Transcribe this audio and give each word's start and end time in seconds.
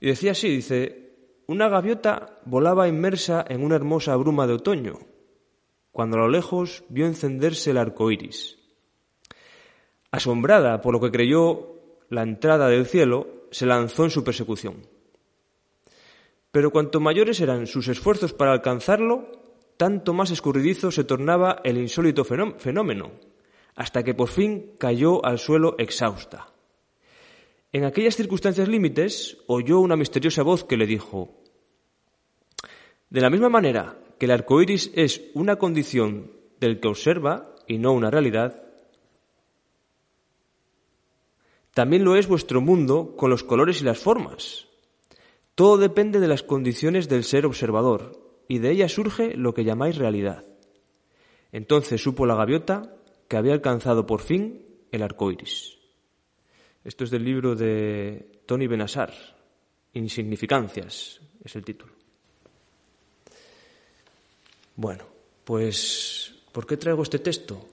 Y 0.00 0.08
decía 0.08 0.32
así, 0.32 0.48
dice, 0.48 1.10
una 1.46 1.68
gaviota 1.68 2.40
volaba 2.46 2.88
inmersa 2.88 3.44
en 3.48 3.62
una 3.62 3.76
hermosa 3.76 4.16
bruma 4.16 4.46
de 4.46 4.54
otoño, 4.54 4.98
cuando 5.92 6.16
a 6.16 6.20
lo 6.20 6.28
lejos 6.28 6.84
vio 6.88 7.06
encenderse 7.06 7.72
el 7.72 7.78
arco 7.78 8.10
iris. 8.10 8.58
Asombrada 10.10 10.80
por 10.80 10.94
lo 10.94 11.00
que 11.00 11.10
creyó 11.10 11.76
la 12.08 12.22
entrada 12.22 12.68
del 12.68 12.86
cielo, 12.86 13.46
se 13.50 13.66
lanzó 13.66 14.04
en 14.04 14.10
su 14.10 14.24
persecución. 14.24 14.86
Pero 16.50 16.70
cuanto 16.70 17.00
mayores 17.00 17.40
eran 17.40 17.66
sus 17.66 17.88
esfuerzos 17.88 18.32
para 18.32 18.52
alcanzarlo, 18.52 19.30
tanto 19.76 20.12
más 20.14 20.30
escurridizo 20.30 20.90
se 20.90 21.04
tornaba 21.04 21.60
el 21.62 21.78
insólito 21.78 22.24
fenómeno, 22.24 23.12
hasta 23.76 24.02
que 24.02 24.14
por 24.14 24.28
fin 24.28 24.74
cayó 24.78 25.24
al 25.24 25.38
suelo 25.38 25.76
exhausta. 25.78 26.49
En 27.72 27.84
aquellas 27.84 28.16
circunstancias 28.16 28.68
límites 28.68 29.38
oyó 29.46 29.78
una 29.80 29.96
misteriosa 29.96 30.42
voz 30.42 30.64
que 30.64 30.76
le 30.76 30.86
dijo 30.86 31.42
De 33.10 33.20
la 33.20 33.30
misma 33.30 33.48
manera 33.48 33.96
que 34.18 34.26
el 34.26 34.32
arco 34.32 34.60
iris 34.60 34.90
es 34.94 35.22
una 35.34 35.56
condición 35.56 36.32
del 36.58 36.80
que 36.80 36.88
observa 36.88 37.54
y 37.66 37.78
no 37.78 37.92
una 37.92 38.10
realidad, 38.10 38.70
también 41.72 42.04
lo 42.04 42.16
es 42.16 42.26
vuestro 42.26 42.60
mundo 42.60 43.14
con 43.16 43.30
los 43.30 43.44
colores 43.44 43.80
y 43.80 43.84
las 43.84 43.98
formas. 43.98 44.66
Todo 45.54 45.78
depende 45.78 46.20
de 46.20 46.28
las 46.28 46.42
condiciones 46.42 47.08
del 47.08 47.24
ser 47.24 47.46
observador, 47.46 48.42
y 48.48 48.58
de 48.58 48.72
ella 48.72 48.88
surge 48.88 49.36
lo 49.36 49.54
que 49.54 49.64
llamáis 49.64 49.96
realidad. 49.96 50.44
Entonces 51.52 52.02
supo 52.02 52.26
la 52.26 52.34
gaviota 52.34 52.96
que 53.28 53.36
había 53.36 53.52
alcanzado 53.52 54.06
por 54.06 54.20
fin 54.20 54.66
el 54.90 55.02
arco 55.02 55.30
iris. 55.30 55.79
Esto 56.82 57.04
es 57.04 57.10
del 57.10 57.24
libro 57.24 57.54
de 57.54 58.40
Tony 58.46 58.66
Benassar, 58.66 59.12
Insignificancias, 59.92 61.20
es 61.44 61.56
el 61.56 61.64
título. 61.64 61.92
Bueno, 64.76 65.04
pues, 65.44 66.34
¿por 66.52 66.66
qué 66.66 66.78
traigo 66.78 67.02
este 67.02 67.18
texto? 67.18 67.66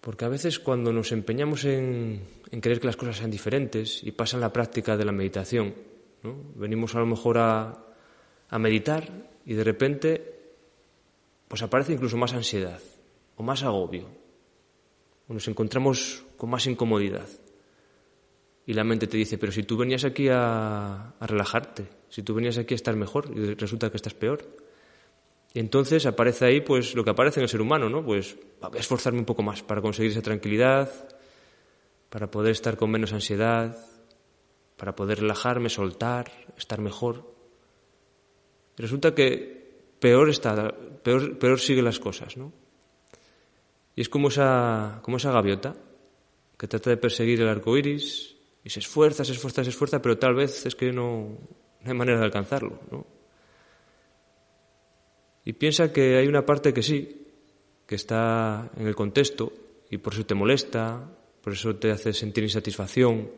Porque 0.00 0.24
a 0.24 0.28
veces 0.28 0.58
cuando 0.58 0.92
nos 0.92 1.12
empeñamos 1.12 1.64
en, 1.66 2.26
querer 2.62 2.80
que 2.80 2.86
las 2.86 2.96
cosas 2.96 3.18
sean 3.18 3.30
diferentes 3.30 4.02
y 4.02 4.12
pasan 4.12 4.40
la 4.40 4.52
práctica 4.52 4.96
de 4.96 5.04
la 5.04 5.12
meditación, 5.12 5.74
¿no? 6.22 6.34
venimos 6.54 6.94
a 6.94 7.00
lo 7.00 7.06
mejor 7.06 7.38
a, 7.38 7.84
a 8.48 8.58
meditar 8.58 9.28
y 9.44 9.52
de 9.52 9.64
repente 9.64 10.32
pues 11.46 11.62
aparece 11.62 11.92
incluso 11.92 12.16
más 12.16 12.32
ansiedad 12.32 12.80
o 13.36 13.42
más 13.42 13.62
agobio 13.62 14.21
nos 15.28 15.48
encontramos 15.48 16.24
con 16.36 16.50
más 16.50 16.66
incomodidad. 16.66 17.28
Y 18.66 18.74
la 18.74 18.84
mente 18.84 19.06
te 19.06 19.16
dice, 19.16 19.38
pero 19.38 19.50
si 19.50 19.64
tú 19.64 19.76
venías 19.76 20.04
aquí 20.04 20.28
a, 20.30 21.14
relajarte, 21.20 21.88
si 22.08 22.22
tú 22.22 22.34
venías 22.34 22.58
aquí 22.58 22.74
a 22.74 22.76
estar 22.76 22.94
mejor 22.94 23.30
y 23.34 23.54
resulta 23.54 23.90
que 23.90 23.96
estás 23.96 24.14
peor. 24.14 24.44
Y 25.52 25.58
entonces 25.58 26.06
aparece 26.06 26.44
ahí 26.46 26.60
pues 26.60 26.94
lo 26.94 27.04
que 27.04 27.10
aparece 27.10 27.40
en 27.40 27.44
el 27.44 27.48
ser 27.48 27.60
humano, 27.60 27.88
¿no? 27.88 28.04
Pues 28.04 28.36
voy 28.60 28.76
a 28.76 28.80
esforzarme 28.80 29.18
un 29.18 29.24
poco 29.24 29.42
más 29.42 29.62
para 29.62 29.82
conseguir 29.82 30.12
esa 30.12 30.22
tranquilidad, 30.22 30.90
para 32.08 32.30
poder 32.30 32.52
estar 32.52 32.76
con 32.76 32.90
menos 32.90 33.12
ansiedad, 33.12 33.76
para 34.76 34.94
poder 34.94 35.20
relajarme, 35.20 35.68
soltar, 35.68 36.30
estar 36.56 36.80
mejor. 36.80 37.34
Resulta 38.76 39.14
que 39.14 39.62
peor 39.98 40.30
está, 40.30 40.72
peor, 41.02 41.38
peor 41.38 41.60
siguen 41.60 41.84
las 41.84 41.98
cosas, 41.98 42.36
¿no? 42.36 42.52
Y 43.94 44.00
es 44.00 44.08
como 44.08 44.28
esa, 44.28 45.00
como 45.02 45.18
esa 45.18 45.32
gaviota 45.32 45.76
que 46.58 46.68
trata 46.68 46.90
de 46.90 46.96
perseguir 46.96 47.40
el 47.40 47.48
arco 47.48 47.76
iris 47.76 48.36
y 48.64 48.70
se 48.70 48.80
esfuerza, 48.80 49.24
se 49.24 49.32
esfuerza, 49.32 49.64
se 49.64 49.70
esfuerza, 49.70 50.00
pero 50.00 50.18
tal 50.18 50.34
vez 50.34 50.64
es 50.64 50.74
que 50.74 50.92
no, 50.92 51.38
no 51.80 51.90
hay 51.90 51.94
manera 51.94 52.18
de 52.18 52.24
alcanzarlo. 52.24 52.80
¿no? 52.90 53.06
Y 55.44 55.54
piensa 55.54 55.92
que 55.92 56.16
hay 56.16 56.26
una 56.26 56.46
parte 56.46 56.72
que 56.72 56.82
sí, 56.82 57.22
que 57.86 57.96
está 57.96 58.70
en 58.76 58.86
el 58.86 58.94
contexto 58.94 59.52
y 59.90 59.98
por 59.98 60.14
eso 60.14 60.24
te 60.24 60.34
molesta, 60.34 61.10
por 61.42 61.52
eso 61.52 61.76
te 61.76 61.90
hace 61.90 62.12
sentir 62.12 62.44
insatisfacción. 62.44 63.30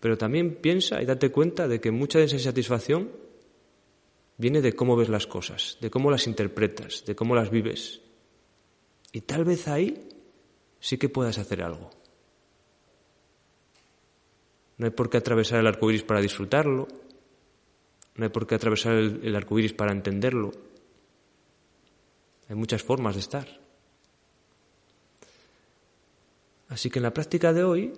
Pero 0.00 0.18
también 0.18 0.56
piensa 0.56 1.00
y 1.00 1.06
date 1.06 1.30
cuenta 1.30 1.68
de 1.68 1.80
que 1.80 1.90
mucha 1.90 2.18
de 2.18 2.24
esa 2.24 2.36
insatisfacción 2.36 3.10
viene 4.36 4.60
de 4.60 4.74
cómo 4.74 4.96
ves 4.96 5.08
las 5.08 5.26
cosas, 5.26 5.78
de 5.80 5.90
cómo 5.90 6.10
las 6.10 6.26
interpretas, 6.26 7.04
de 7.06 7.14
cómo 7.14 7.36
las 7.36 7.50
vives. 7.50 8.00
Y 9.14 9.20
tal 9.20 9.44
vez 9.44 9.68
ahí 9.68 10.08
sí 10.80 10.98
que 10.98 11.08
puedas 11.08 11.38
hacer 11.38 11.62
algo. 11.62 11.88
No 14.76 14.86
hay 14.86 14.90
por 14.90 15.08
qué 15.08 15.18
atravesar 15.18 15.60
el 15.60 15.68
arco 15.68 15.88
iris 15.88 16.02
para 16.02 16.20
disfrutarlo. 16.20 16.88
No 18.16 18.24
hay 18.24 18.30
por 18.30 18.44
qué 18.44 18.56
atravesar 18.56 18.94
el, 18.94 19.20
el 19.22 19.36
arco 19.36 19.56
iris 19.56 19.72
para 19.72 19.92
entenderlo. 19.92 20.50
Hay 22.48 22.56
muchas 22.56 22.82
formas 22.82 23.14
de 23.14 23.20
estar. 23.20 23.46
Así 26.66 26.90
que 26.90 26.98
en 26.98 27.04
la 27.04 27.14
práctica 27.14 27.52
de 27.52 27.62
hoy, 27.62 27.92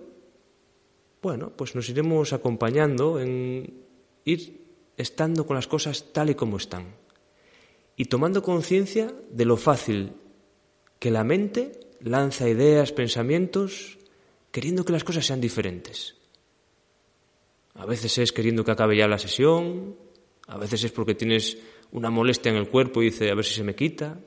bueno, 1.19 1.49
pues 1.49 1.73
nos 1.73 1.89
iremos 1.89 2.31
acompañando 2.31 3.19
en 3.19 3.73
ir 4.23 4.67
estando 4.97 5.47
con 5.47 5.55
las 5.55 5.65
cosas 5.65 6.13
tal 6.13 6.29
y 6.29 6.35
como 6.35 6.57
están 6.57 6.93
y 7.95 8.05
tomando 8.05 8.43
conciencia 8.43 9.11
de 9.31 9.45
lo 9.45 9.57
fácil 9.57 10.13
que 10.99 11.11
la 11.11 11.23
mente 11.23 11.79
lanza 12.01 12.49
ideas, 12.49 12.91
pensamientos, 12.91 13.97
queriendo 14.51 14.85
que 14.85 14.93
las 14.93 15.03
cosas 15.03 15.25
sean 15.25 15.41
diferentes. 15.41 16.15
A 17.75 17.85
veces 17.85 18.17
es 18.17 18.31
queriendo 18.31 18.63
que 18.63 18.71
acabe 18.71 18.97
ya 18.97 19.07
la 19.07 19.19
sesión, 19.19 19.95
a 20.47 20.57
veces 20.57 20.83
es 20.83 20.91
porque 20.91 21.13
tienes 21.13 21.57
una 21.91 22.09
molestia 22.09 22.51
en 22.51 22.57
el 22.57 22.69
cuerpo 22.69 23.01
y 23.01 23.05
dice 23.05 23.29
a 23.29 23.35
ver 23.35 23.45
si 23.45 23.53
se 23.53 23.63
me 23.63 23.75
quita. 23.75 24.19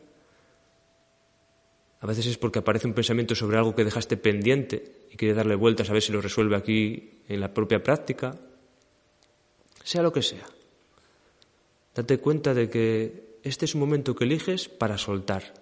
A 2.01 2.07
veces 2.07 2.27
es 2.27 2.39
porque 2.39 2.61
aparece 2.61 2.87
un 2.87 2.95
pensamiento 2.95 3.35
sobre 3.35 3.59
algo 3.59 3.75
que 3.75 3.85
dejaste 3.85 4.17
pendiente 4.17 5.07
y 5.11 5.17
quiere 5.17 5.35
darle 5.35 5.55
vueltas 5.55 5.91
a 5.91 5.93
ver 5.93 6.03
si 6.03 6.13
lo 6.13 6.21
resuelve 6.21 6.57
aquí 6.57 7.23
en 7.29 7.41
la 7.41 7.53
propia 7.53 7.83
práctica. 7.83 8.39
Sea 9.83 10.03
lo 10.03 10.13
que 10.13 10.23
sea. 10.23 10.47
Date 11.95 12.19
cuenta 12.19 12.55
de 12.55 12.71
que 12.71 13.39
este 13.43 13.65
es 13.65 13.75
un 13.75 13.81
momento 13.81 14.15
que 14.15 14.25
eliges 14.25 14.69
para 14.69 14.97
soltar, 14.97 15.53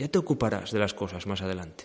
ya 0.00 0.08
te 0.08 0.18
ocuparás 0.18 0.72
de 0.72 0.78
las 0.78 0.94
cosas 0.94 1.26
más 1.26 1.42
adelante. 1.42 1.84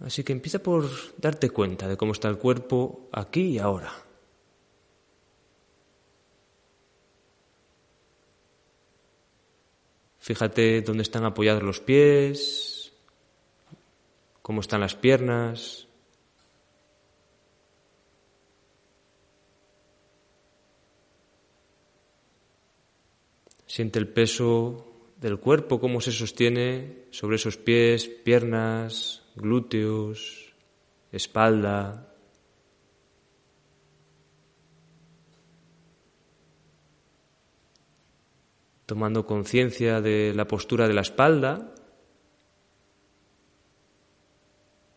Así 0.00 0.24
que 0.24 0.32
empieza 0.32 0.58
por 0.58 0.90
darte 1.16 1.50
cuenta 1.50 1.86
de 1.86 1.96
cómo 1.96 2.12
está 2.12 2.28
el 2.28 2.36
cuerpo 2.36 3.08
aquí 3.12 3.42
y 3.42 3.58
ahora. 3.58 3.92
Fíjate 10.18 10.82
dónde 10.82 11.04
están 11.04 11.24
apoyados 11.24 11.62
los 11.62 11.80
pies, 11.80 12.92
cómo 14.42 14.62
están 14.62 14.80
las 14.80 14.96
piernas, 14.96 15.86
Siente 23.74 23.98
el 23.98 24.06
peso 24.06 24.86
del 25.16 25.40
cuerpo, 25.40 25.80
cómo 25.80 26.00
se 26.00 26.12
sostiene 26.12 27.06
sobre 27.10 27.34
esos 27.34 27.56
pies, 27.56 28.06
piernas, 28.06 29.24
glúteos, 29.34 30.54
espalda. 31.10 32.14
Tomando 38.86 39.26
conciencia 39.26 40.00
de 40.00 40.32
la 40.36 40.46
postura 40.46 40.86
de 40.86 40.94
la 40.94 41.00
espalda, 41.00 41.74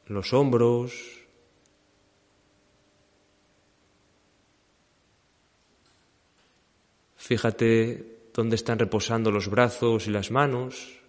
los 0.06 0.34
hombros, 0.34 1.16
Fíjate 7.16 8.17
dónde 8.38 8.56
están 8.56 8.78
reposando 8.78 9.32
los 9.32 9.50
brazos 9.50 10.06
y 10.06 10.12
las 10.12 10.30
manos. 10.30 11.02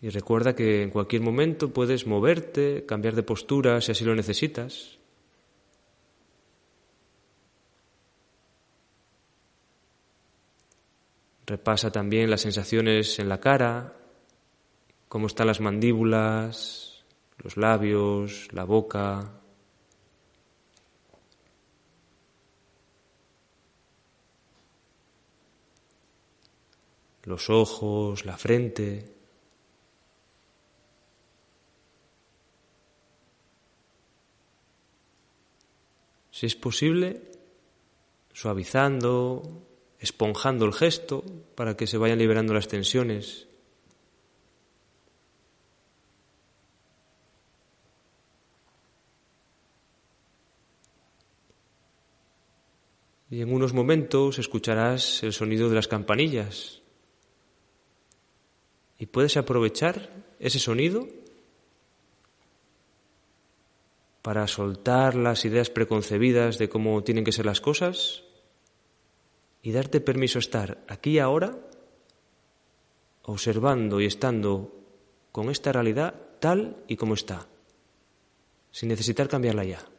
Y 0.00 0.08
recuerda 0.08 0.54
que 0.56 0.82
en 0.82 0.88
cualquier 0.88 1.20
momento 1.20 1.74
puedes 1.74 2.06
moverte, 2.06 2.86
cambiar 2.86 3.14
de 3.14 3.22
postura 3.22 3.82
si 3.82 3.92
así 3.92 4.02
lo 4.02 4.14
necesitas. 4.14 4.98
Repasa 11.44 11.92
también 11.92 12.30
las 12.30 12.40
sensaciones 12.40 13.18
en 13.18 13.28
la 13.28 13.40
cara, 13.40 13.94
cómo 15.06 15.26
están 15.26 15.48
las 15.48 15.60
mandíbulas, 15.60 17.04
los 17.36 17.58
labios, 17.58 18.48
la 18.52 18.64
boca. 18.64 19.41
Los 27.24 27.50
ojos, 27.50 28.24
la 28.24 28.36
frente. 28.36 29.08
Si 36.30 36.46
es 36.46 36.56
posible, 36.56 37.22
suavizando, 38.32 39.62
esponjando 40.00 40.64
el 40.64 40.72
gesto 40.72 41.22
para 41.54 41.76
que 41.76 41.86
se 41.86 41.98
vayan 41.98 42.18
liberando 42.18 42.54
las 42.54 42.66
tensiones. 42.66 43.46
Y 53.30 53.40
en 53.40 53.50
unos 53.50 53.72
momentos 53.72 54.38
escucharás 54.38 55.22
el 55.22 55.32
sonido 55.32 55.70
de 55.70 55.76
las 55.76 55.88
campanillas. 55.88 56.81
Y 59.02 59.06
puedes 59.06 59.36
aprovechar 59.36 60.10
ese 60.38 60.60
sonido 60.60 61.08
para 64.22 64.46
soltar 64.46 65.16
las 65.16 65.44
ideas 65.44 65.70
preconcebidas 65.70 66.56
de 66.56 66.68
cómo 66.68 67.02
tienen 67.02 67.24
que 67.24 67.32
ser 67.32 67.44
las 67.44 67.60
cosas 67.60 68.22
y 69.60 69.72
darte 69.72 70.00
permiso 70.00 70.38
estar 70.38 70.84
aquí 70.86 71.18
ahora, 71.18 71.58
observando 73.22 74.00
y 74.00 74.06
estando 74.06 74.72
con 75.32 75.50
esta 75.50 75.72
realidad 75.72 76.14
tal 76.38 76.76
y 76.86 76.94
como 76.94 77.14
está, 77.14 77.48
sin 78.70 78.88
necesitar 78.88 79.26
cambiarla 79.26 79.64
ya. 79.64 79.91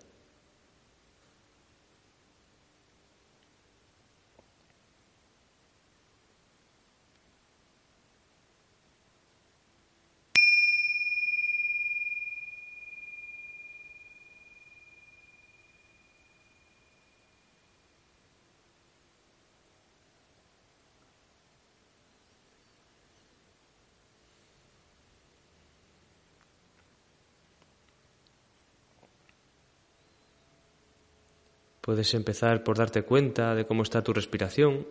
Puedes 31.83 32.13
empezar 32.13 32.63
por 32.63 32.77
darte 32.77 33.03
cuenta 33.03 33.53
de 33.55 33.67
cómo 33.67 33.83
está 33.83 34.01
tu 34.01 34.13
respiración. 34.13 34.87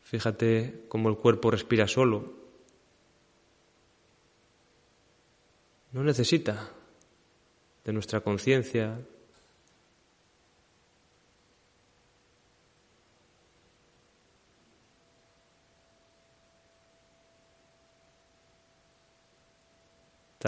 Fíjate 0.00 0.86
cómo 0.88 1.10
el 1.10 1.18
cuerpo 1.18 1.50
respira 1.50 1.86
solo. 1.86 2.32
No 5.92 6.02
necesita 6.02 6.70
de 7.84 7.92
nuestra 7.92 8.22
conciencia, 8.22 8.98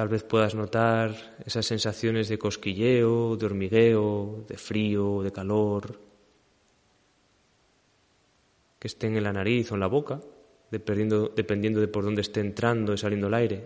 Tal 0.01 0.09
vez 0.09 0.23
puedas 0.23 0.55
notar 0.55 1.13
esas 1.45 1.67
sensaciones 1.67 2.31
de 2.31 2.39
cosquilleo, 2.39 3.37
de 3.37 3.45
hormigueo, 3.45 4.47
de 4.49 4.57
frío, 4.57 5.21
de 5.21 5.31
calor, 5.31 6.01
que 8.79 8.89
estén 8.89 9.19
en 9.19 9.25
la 9.25 9.35
nariz 9.35 9.71
o 9.71 9.75
en 9.75 9.81
la 9.81 9.89
boca, 9.89 10.23
dependiendo, 10.71 11.29
de 11.35 11.89
por 11.89 12.03
dónde 12.03 12.23
esté 12.23 12.41
entrando 12.41 12.95
y 12.95 12.97
saliendo 12.97 13.27
el 13.27 13.35
aire. 13.35 13.65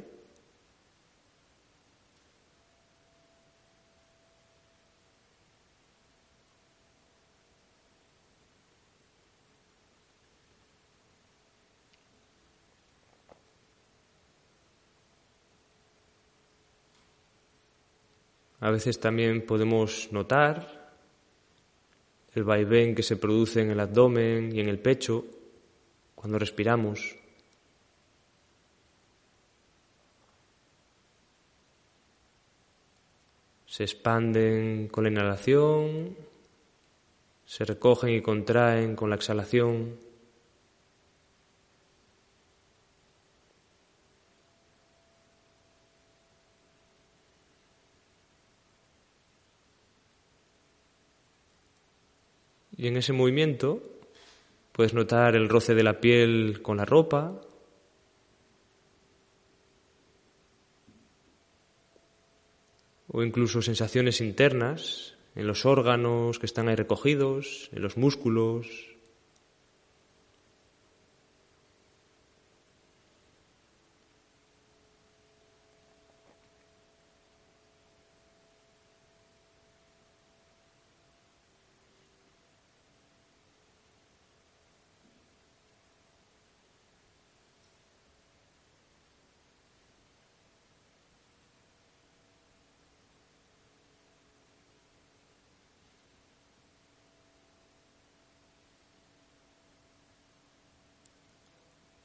A 18.65 18.71
veces 18.71 18.99
también 18.99 19.45
podemos 19.45 20.09
notar 20.11 20.89
el 22.33 22.45
vaivén 22.45 22.95
que 22.95 23.03
se 23.03 23.19
produce 23.19 23.61
en 23.61 23.71
el 23.71 23.79
abdomen 23.79 24.57
y 24.57 24.61
en 24.61 24.71
el 24.71 24.79
pecho 24.79 25.27
cuando 26.15 26.39
respiramos. 26.39 27.15
Se 33.67 33.83
expanden 33.83 34.89
con 34.89 35.05
la 35.05 35.11
inhalación, 35.11 36.17
se 37.45 37.67
recogen 37.67 38.15
y 38.15 38.23
contraen 38.23 38.97
con 38.97 39.11
la 39.11 39.17
exhalación. 39.17 40.04
Y 52.85 52.89
en 52.89 52.99
ese 52.99 53.15
movimiento 53.15 53.83
puedes 54.73 54.93
notar 54.93 55.37
el 55.37 55.49
roce 55.49 55.75
de 55.75 55.83
la 55.83 56.03
piel 56.03 56.61
con 56.61 56.77
la 56.77 56.85
ropa, 56.85 57.41
o 63.09 63.23
incluso 63.23 63.63
sensaciones 63.63 64.21
internas 64.21 65.17
en 65.35 65.47
los 65.47 65.65
órganos 65.65 66.39
que 66.39 66.45
están 66.45 66.69
ahí 66.69 66.75
recogidos, 66.75 67.71
en 67.73 67.81
los 67.81 67.97
músculos, 67.97 68.94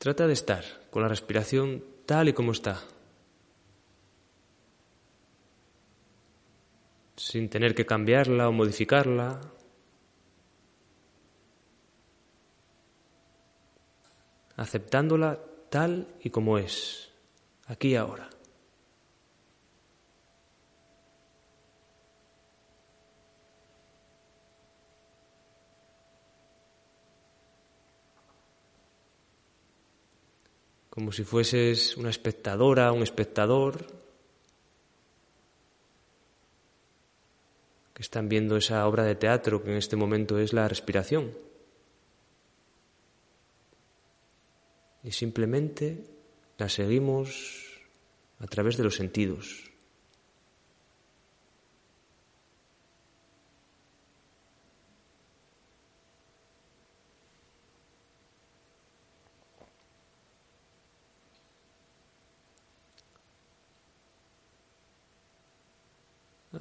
Trata 0.09 0.25
de 0.25 0.33
estar 0.33 0.65
con 0.89 1.03
la 1.03 1.07
respiración 1.07 1.83
tal 2.07 2.29
y 2.29 2.33
como 2.33 2.51
está, 2.51 2.81
sin 7.15 7.47
tener 7.47 7.75
que 7.75 7.85
cambiarla 7.85 8.49
o 8.49 8.51
modificarla. 8.51 9.39
aceptándola 14.55 15.39
tal 15.69 16.07
y 16.23 16.31
como 16.31 16.57
es, 16.57 17.11
aquí 17.67 17.89
y 17.89 17.95
ahora. 17.95 18.31
Como 30.99 31.13
si 31.13 31.23
fueses 31.23 31.95
una 31.95 32.09
espectadora, 32.09 32.91
un 32.91 33.03
espectador 33.03 33.87
que 37.93 38.01
están 38.01 38.27
viendo 38.27 38.57
esa 38.57 38.85
obra 38.85 39.05
de 39.05 39.15
teatro 39.15 39.63
que 39.63 39.71
en 39.71 39.77
este 39.77 39.95
momento 39.95 40.39
es 40.39 40.51
la 40.51 40.67
respiración. 40.67 41.31
Y 45.01 45.11
simplemente 45.13 46.03
la 46.57 46.67
seguimos 46.67 47.79
a 48.39 48.47
través 48.47 48.75
de 48.75 48.83
los 48.83 48.95
sentidos. 48.95 49.68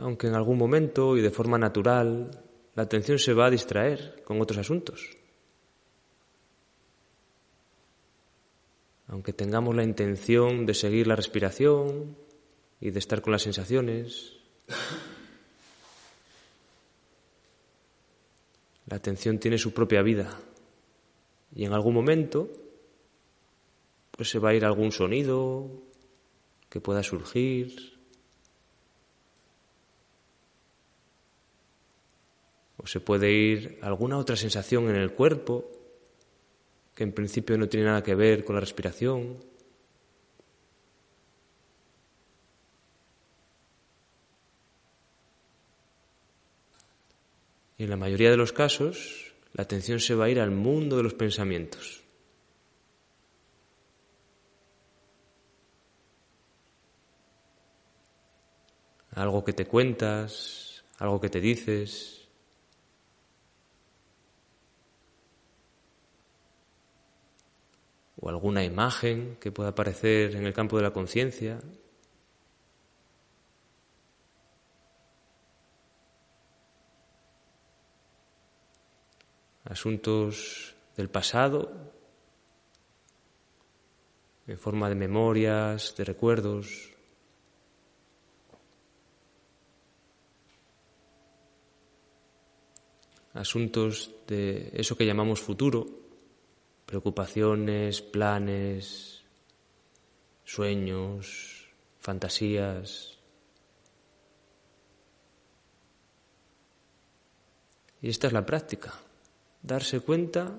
Aunque 0.09 0.27
en 0.27 0.35
algún 0.35 0.57
momento 0.57 1.19
y 1.19 1.21
de 1.21 1.31
forma 1.31 1.59
natural 1.59 2.31
la 2.75 2.85
atención 2.85 3.19
se 3.19 3.35
va 3.35 3.45
a 3.47 3.51
distraer 3.51 4.23
con 4.25 4.41
otros 4.41 4.57
asuntos. 4.59 5.11
Aunque 9.09 9.35
tengamos 9.35 9.77
la 9.77 9.85
intención 9.85 10.65
de 10.65 10.73
seguir 10.73 11.07
la 11.07 11.15
respiración 11.15 12.17
y 12.81 12.91
de 12.91 12.99
estar 12.99 13.21
con 13.21 13.33
las 13.33 13.43
sensaciones, 13.43 14.33
la 18.87 18.97
atención 18.97 19.39
tiene 19.39 19.59
su 19.59 19.75
propia 19.75 20.01
vida 20.01 20.41
y 21.55 21.67
en 21.67 21.75
algún 21.75 21.93
momento 21.93 22.49
pues 24.13 24.31
se 24.31 24.39
va 24.39 24.51
a 24.51 24.55
ir 24.55 24.65
algún 24.65 24.91
sonido 24.91 25.69
que 26.71 26.81
pueda 26.81 27.03
surgir, 27.03 27.98
se 32.89 33.01
puede 33.01 33.31
ir 33.31 33.79
alguna 33.83 34.17
otra 34.17 34.35
sensación 34.35 34.89
en 34.89 34.97
el 34.97 35.13
cuerpo 35.13 35.71
que 36.95 37.05
en 37.05 37.13
principio 37.13 37.59
no 37.59 37.69
tiene 37.69 37.85
nada 37.85 38.03
que 38.03 38.15
ver 38.15 38.47
con 38.47 38.55
la 38.55 38.61
respiración. 38.61 39.45
Y 47.77 47.85
en 47.85 47.91
la 47.91 47.99
mayoría 47.99 48.31
de 48.31 48.39
los 48.39 48.55
casos, 48.55 49.35
la 49.53 49.65
atención 49.65 50.01
se 50.01 50.15
va 50.15 50.25
a 50.25 50.31
ir 50.31 50.41
al 50.41 50.51
mundo 50.51 50.97
de 50.97 51.03
los 51.03 51.13
pensamientos. 51.13 52.03
Algo 59.11 59.45
que 59.45 59.53
te 59.53 59.67
cuentas, 59.67 60.85
algo 60.99 61.21
que 61.21 61.29
te 61.29 61.41
dices, 61.43 62.18
o 68.21 68.29
alguna 68.29 68.65
imagen 68.65 69.37
que 69.41 69.53
pueda 69.53 69.71
aparecer 69.71 70.35
en 70.35 70.45
el 70.45 70.53
campo 70.53 70.77
de 70.77 70.83
la 70.83 70.93
conciencia. 70.93 71.61
Asuntos 79.65 80.75
del 80.97 81.11
pasado 81.11 81.93
en 84.47 84.59
forma 84.59 84.89
de 84.89 84.95
memorias, 84.95 85.95
de 85.97 86.05
recuerdos. 86.05 86.95
Asuntos 93.35 94.11
de 94.27 94.73
eso 94.73 94.97
que 94.97 95.07
llamamos 95.07 95.41
futuro 95.41 96.08
preocupaciones, 96.89 98.01
planes, 98.01 99.23
sueños, 100.43 101.69
fantasías. 101.99 103.19
Y 108.01 108.09
esta 108.09 108.29
es 108.29 108.33
la 108.33 108.47
práctica, 108.47 108.95
darse 109.63 110.01
cuenta 110.01 110.59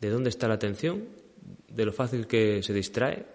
de 0.00 0.08
dónde 0.08 0.30
está 0.30 0.48
la 0.48 0.54
atención, 0.54 1.06
de 1.68 1.84
lo 1.84 1.92
fácil 1.92 2.26
que 2.26 2.62
se 2.62 2.72
distrae 2.72 3.26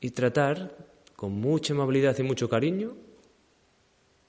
y 0.00 0.10
tratar 0.12 0.74
con 1.14 1.32
mucha 1.32 1.74
amabilidad 1.74 2.18
y 2.18 2.22
mucho 2.22 2.48
cariño 2.48 2.96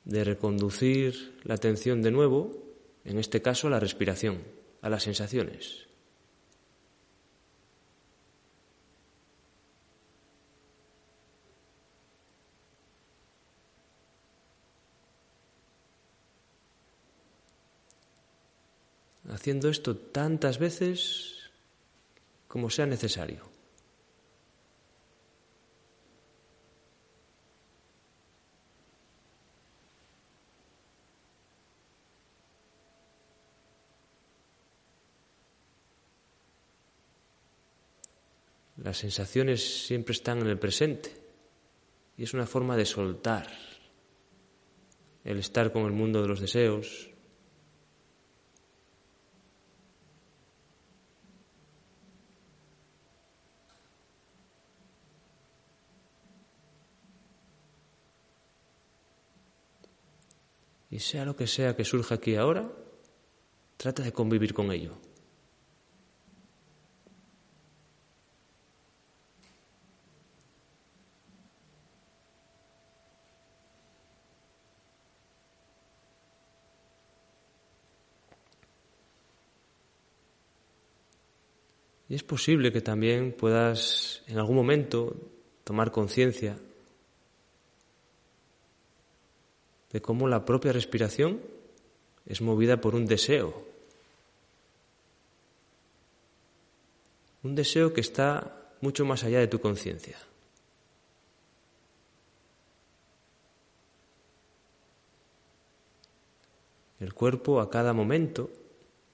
de 0.03 0.25
reconducir 0.25 1.39
la 1.45 1.53
atención 1.53 2.01
de 2.01 2.11
nuevo 2.11 2.64
en 3.05 3.19
este 3.19 3.41
caso 3.41 3.67
a 3.67 3.69
la 3.69 3.79
respiración, 3.79 4.43
a 4.81 4.89
las 4.89 5.03
sensaciones. 5.03 5.85
Haciendo 19.29 19.69
esto 19.69 19.95
tantas 19.97 20.59
veces 20.59 21.51
como 22.47 22.69
sea 22.69 22.85
necesario. 22.85 23.54
Las 38.85 38.99
sensaciones 38.99 39.87
siempre 39.87 40.11
están 40.11 40.41
en 40.41 40.45
el 40.45 40.59
presente 40.59 41.11
y 42.17 42.23
es 42.23 42.35
una 42.35 42.45
forma 42.45 42.77
de 42.77 42.85
soltar 42.85 43.51
el 45.23 45.39
estar 45.39 45.71
con 45.73 45.85
el 45.85 45.91
mundo 45.91 46.21
de 46.21 46.27
los 46.27 46.39
deseos. 46.39 47.09
Y 60.91 60.99
sea 60.99 61.25
lo 61.25 61.35
que 61.35 61.47
sea 61.47 61.75
que 61.75 61.83
surja 61.83 62.13
aquí 62.13 62.35
ahora, 62.35 62.71
trata 63.77 64.03
de 64.03 64.13
convivir 64.13 64.53
con 64.53 64.71
ello. 64.71 64.95
Y 82.07 82.15
es 82.15 82.23
posible 82.23 82.71
que 82.71 82.81
también 82.81 83.31
puedas 83.33 84.23
en 84.27 84.37
algún 84.37 84.55
momento 84.55 85.15
tomar 85.63 85.91
conciencia 85.91 86.57
de 89.91 90.01
cómo 90.01 90.27
la 90.27 90.45
propia 90.45 90.71
respiración 90.71 91.41
es 92.25 92.41
movida 92.41 92.79
por 92.79 92.95
un 92.95 93.05
deseo. 93.05 93.65
Un 97.43 97.55
deseo 97.55 97.93
que 97.93 98.01
está 98.01 98.71
mucho 98.81 99.05
más 99.05 99.23
allá 99.23 99.39
de 99.39 99.47
tu 99.47 99.59
conciencia. 99.59 100.17
El 106.99 107.13
cuerpo 107.13 107.61
a 107.61 107.69
cada 107.69 107.93
momento 107.93 108.49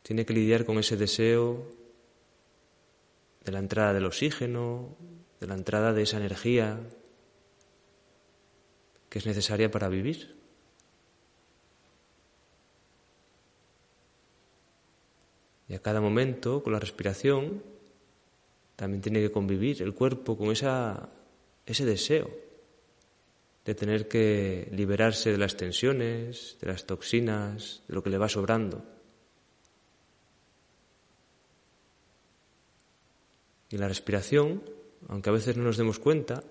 tiene 0.01 0.25
que 0.25 0.33
lidiar 0.33 0.65
con 0.65 0.77
ese 0.77 0.97
deseo 0.97 1.80
de 3.43 3.51
la 3.51 3.59
entrada 3.59 3.93
del 3.93 4.05
oxígeno, 4.05 4.95
de 5.39 5.47
la 5.47 5.55
entrada 5.55 5.93
de 5.93 6.03
esa 6.03 6.17
energía 6.17 6.79
que 9.09 9.19
es 9.19 9.25
necesaria 9.25 9.69
para 9.69 9.89
vivir. 9.89 10.37
Y 15.67 15.73
a 15.73 15.81
cada 15.81 16.01
momento, 16.01 16.63
con 16.63 16.73
la 16.73 16.79
respiración, 16.79 17.63
también 18.75 19.01
tiene 19.01 19.19
que 19.19 19.31
convivir 19.31 19.81
el 19.81 19.93
cuerpo 19.93 20.37
con 20.37 20.51
esa, 20.51 21.09
ese 21.65 21.85
deseo 21.85 22.29
de 23.65 23.75
tener 23.75 24.07
que 24.07 24.67
liberarse 24.71 25.31
de 25.31 25.37
las 25.37 25.55
tensiones, 25.55 26.57
de 26.59 26.67
las 26.67 26.85
toxinas, 26.85 27.83
de 27.87 27.93
lo 27.93 28.03
que 28.03 28.09
le 28.09 28.17
va 28.17 28.27
sobrando. 28.27 28.83
Y 33.71 33.77
la 33.77 33.87
respiración, 33.87 34.61
aunque 35.07 35.29
a 35.29 35.33
veces 35.33 35.55
no 35.55 35.63
nos 35.63 35.77
demos 35.77 35.97
cuenta, 35.97 36.43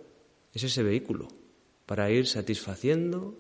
es 0.54 0.64
ese 0.64 0.82
vehículo 0.82 1.28
para 1.84 2.10
ir 2.10 2.26
satisfaciendo 2.26 3.36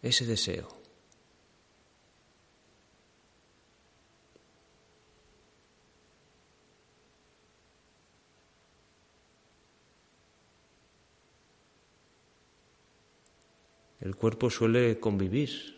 ese 0.00 0.24
deseo. 0.24 0.68
El 14.00 14.16
cuerpo 14.16 14.48
suele 14.48 14.98
convivir 15.00 15.76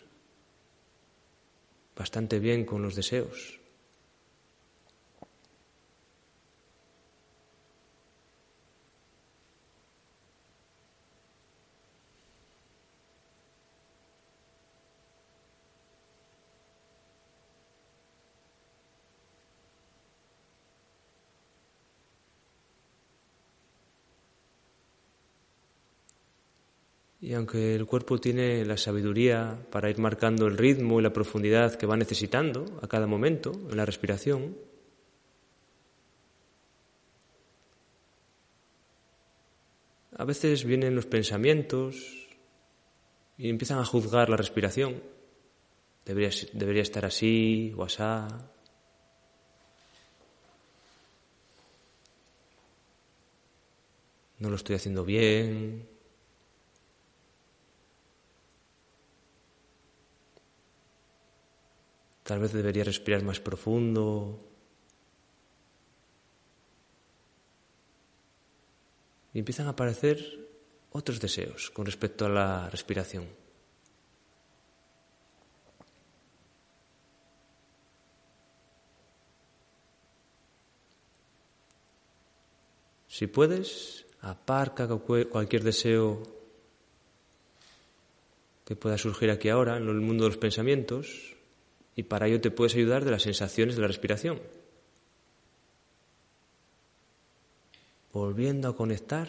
bastante 1.97 2.38
bien 2.38 2.64
con 2.64 2.80
los 2.82 2.94
deseos. 2.94 3.59
Y 27.30 27.34
aunque 27.34 27.76
el 27.76 27.87
cuerpo 27.87 28.18
tiene 28.18 28.64
la 28.64 28.76
sabiduría 28.76 29.56
para 29.70 29.88
ir 29.88 30.00
marcando 30.00 30.49
el 30.49 30.58
ritmo 30.58 30.99
y 30.99 31.02
la 31.04 31.12
profundidad 31.12 31.76
que 31.76 31.87
va 31.87 31.96
necesitando 31.96 32.80
a 32.82 32.88
cada 32.88 33.06
momento 33.06 33.52
en 33.52 33.76
la 33.76 33.87
respiración, 33.87 34.56
a 40.16 40.25
veces 40.25 40.64
vienen 40.64 40.96
los 40.96 41.06
pensamientos 41.06 42.26
y 43.38 43.49
empiezan 43.49 43.78
a 43.78 43.84
juzgar 43.84 44.28
la 44.28 44.37
respiración. 44.37 45.00
Debería, 46.04 46.30
debería 46.52 46.82
estar 46.82 47.04
así 47.04 47.72
o 47.76 47.84
asá. 47.84 48.26
No 54.40 54.50
lo 54.50 54.56
estoy 54.56 54.75
haciendo 54.75 55.04
bien. 55.04 56.00
Tal 62.30 62.38
vez 62.38 62.52
debería 62.52 62.84
respirar 62.84 63.25
más 63.25 63.40
profundo. 63.40 64.38
Y 69.34 69.40
empiezan 69.40 69.66
a 69.66 69.70
aparecer 69.70 70.49
otros 70.92 71.18
deseos 71.18 71.72
con 71.72 71.87
respecto 71.87 72.26
a 72.26 72.28
la 72.28 72.70
respiración. 72.70 73.26
Si 83.08 83.26
puedes, 83.26 84.06
aparca 84.20 84.87
cualquier 84.87 85.64
deseo 85.64 86.22
que 88.64 88.76
pueda 88.76 88.96
surgir 88.96 89.32
aquí 89.32 89.49
ahora 89.49 89.78
en 89.78 89.88
el 89.88 90.00
mundo 90.00 90.22
de 90.22 90.30
los 90.30 90.38
pensamientos 90.38 91.39
y 91.97 92.04
para 92.04 92.26
ello 92.26 92.40
te 92.40 92.50
puedes 92.50 92.75
ayudar 92.75 93.04
de 93.04 93.11
las 93.11 93.23
sensaciones 93.23 93.76
de 93.76 93.82
la 93.82 93.88
respiración. 93.88 94.40
Volviendo 98.12 98.68
a 98.68 98.76
conectar 98.76 99.28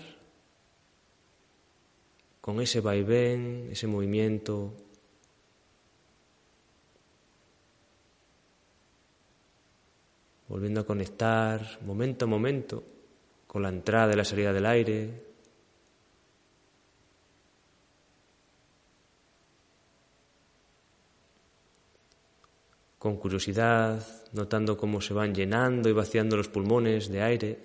con 2.41 2.59
ese 2.59 2.81
vaivén, 2.81 3.69
ese 3.71 3.87
movimiento. 3.87 4.73
Volviendo 10.47 10.81
a 10.81 10.85
conectar 10.85 11.79
momento 11.85 12.25
a 12.25 12.27
momento 12.27 12.83
con 13.47 13.61
la 13.61 13.69
entrada 13.69 14.13
y 14.13 14.15
la 14.15 14.25
salida 14.25 14.51
del 14.51 14.65
aire, 14.65 15.30
con 23.01 23.17
curiosidad, 23.17 24.05
notando 24.31 24.77
cómo 24.77 25.01
se 25.01 25.15
van 25.15 25.33
llenando 25.33 25.89
y 25.89 25.91
vaciando 25.91 26.37
los 26.37 26.49
pulmones 26.49 27.09
de 27.09 27.23
aire. 27.23 27.59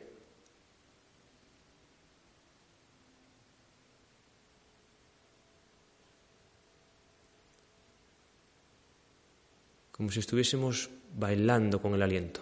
Como 9.92 10.10
si 10.10 10.20
estuviésemos 10.20 10.88
bailando 11.14 11.82
con 11.82 11.92
el 11.92 12.00
aliento. 12.00 12.40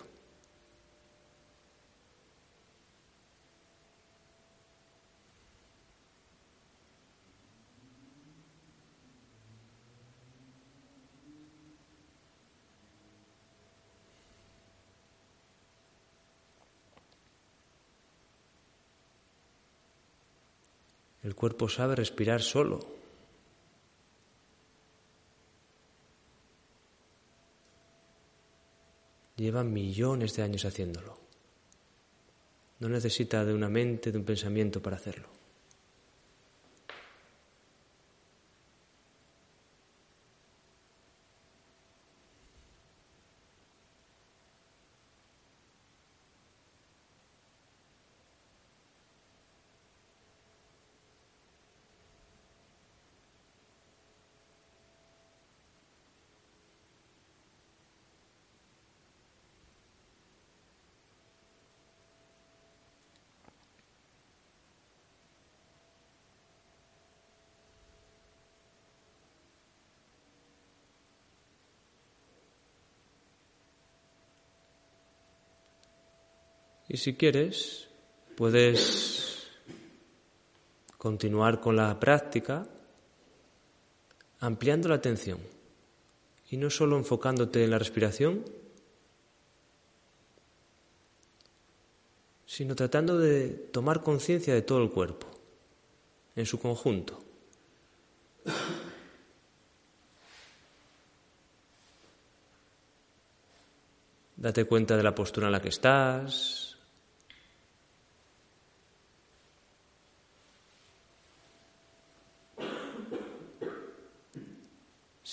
El 21.24 21.33
cuerpo 21.44 21.68
sabe 21.68 21.94
respirar 21.94 22.40
solo. 22.40 22.80
Lleva 29.36 29.62
millones 29.62 30.34
de 30.36 30.42
años 30.42 30.64
haciéndolo. 30.64 31.18
No 32.80 32.88
necesita 32.88 33.44
de 33.44 33.52
una 33.52 33.68
mente, 33.68 34.10
de 34.10 34.16
un 34.16 34.24
pensamiento 34.24 34.80
para 34.80 34.96
hacerlo. 34.96 35.28
Y 76.94 76.96
si 76.96 77.14
quieres, 77.14 77.88
puedes 78.36 79.48
continuar 80.96 81.60
con 81.60 81.74
la 81.74 81.98
práctica 81.98 82.68
ampliando 84.38 84.88
la 84.88 84.94
atención 84.94 85.40
y 86.50 86.56
no 86.56 86.70
solo 86.70 86.96
enfocándote 86.96 87.64
en 87.64 87.70
la 87.70 87.80
respiración, 87.80 88.44
sino 92.46 92.76
tratando 92.76 93.18
de 93.18 93.48
tomar 93.48 94.00
conciencia 94.04 94.54
de 94.54 94.62
todo 94.62 94.80
el 94.80 94.90
cuerpo, 94.90 95.26
en 96.36 96.46
su 96.46 96.60
conjunto. 96.60 97.18
Date 104.36 104.64
cuenta 104.66 104.96
de 104.96 105.02
la 105.02 105.12
postura 105.12 105.48
en 105.48 105.52
la 105.54 105.60
que 105.60 105.70
estás, 105.70 106.73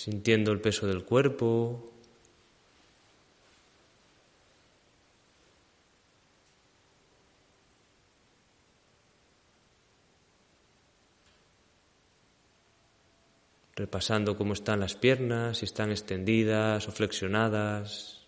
sintiendo 0.02 0.52
el 0.52 0.60
peso 0.60 0.88
del 0.88 1.04
cuerpo. 1.04 1.88
repasando 13.74 14.38
cómo 14.38 14.54
están 14.54 14.80
las 14.80 14.94
piernas, 14.94 15.58
si 15.58 15.66
están 15.66 15.90
extendidas 15.90 16.88
o 16.88 16.92
flexionadas. 16.92 18.20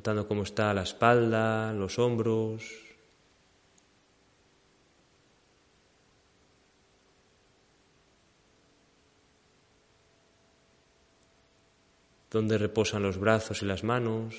Notando 0.00 0.26
cómo 0.26 0.44
está 0.44 0.72
la 0.72 0.80
espalda, 0.80 1.74
los 1.74 1.98
hombros. 1.98 2.64
Dónde 12.30 12.56
reposan 12.56 13.02
los 13.02 13.18
brazos 13.18 13.60
y 13.60 13.66
las 13.66 13.84
manos. 13.84 14.36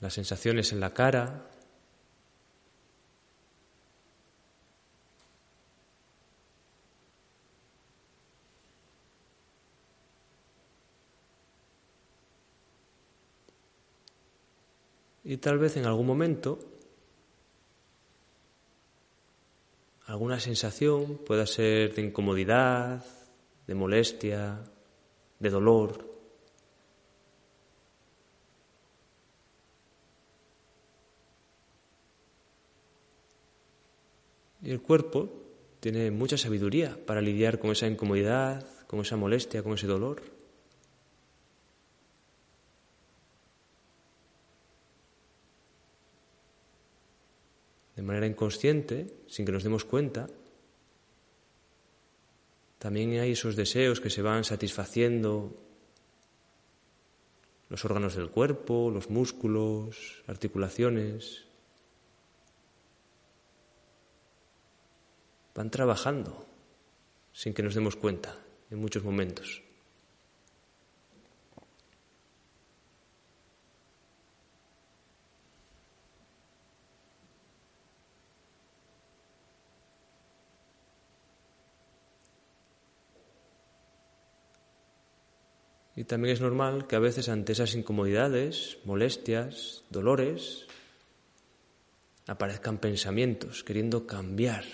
Las 0.00 0.14
sensaciones 0.14 0.72
en 0.72 0.80
la 0.80 0.94
cara. 0.94 1.53
Y 15.24 15.38
tal 15.38 15.58
vez 15.58 15.76
en 15.78 15.86
algún 15.86 16.06
momento 16.06 16.58
alguna 20.06 20.38
sensación 20.38 21.18
pueda 21.26 21.46
ser 21.46 21.94
de 21.94 22.02
incomodidad, 22.02 23.02
de 23.66 23.74
molestia, 23.74 24.60
de 25.38 25.50
dolor. 25.50 26.12
Y 34.62 34.70
el 34.70 34.80
cuerpo 34.80 35.30
tiene 35.80 36.10
mucha 36.10 36.38
sabiduría 36.38 36.98
para 37.06 37.20
lidiar 37.20 37.58
con 37.58 37.70
esa 37.70 37.86
incomodidad, 37.86 38.66
con 38.86 39.00
esa 39.00 39.16
molestia, 39.16 39.62
con 39.62 39.74
ese 39.74 39.86
dolor. 39.86 40.33
Manera 48.04 48.26
inconsciente, 48.26 49.06
sin 49.26 49.44
que 49.44 49.52
nos 49.52 49.64
demos 49.64 49.84
cuenta, 49.84 50.28
también 52.78 53.18
hay 53.18 53.32
esos 53.32 53.56
deseos 53.56 54.00
que 54.00 54.10
se 54.10 54.22
van 54.22 54.44
satisfaciendo 54.44 55.56
los 57.70 57.84
órganos 57.84 58.14
del 58.14 58.30
cuerpo, 58.30 58.90
los 58.90 59.10
músculos, 59.10 60.22
articulaciones. 60.26 61.46
van 65.54 65.70
trabajando 65.70 66.46
sin 67.32 67.54
que 67.54 67.62
nos 67.62 67.74
demos 67.74 67.96
cuenta 67.96 68.36
en 68.70 68.78
muchos 68.78 69.04
momentos. 69.04 69.63
Y 85.96 86.04
también 86.04 86.34
es 86.34 86.40
normal 86.40 86.86
que 86.86 86.96
a 86.96 87.00
veces 87.00 87.28
ante 87.28 87.52
esas 87.52 87.74
incomodidades, 87.74 88.78
molestias, 88.84 89.84
dolores, 89.90 90.66
aparezcan 92.26 92.78
pensamientos 92.78 93.62
queriendo 93.62 94.06
cambiar 94.06 94.64